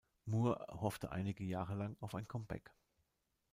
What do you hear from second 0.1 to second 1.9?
Moore hoffte einige Jahre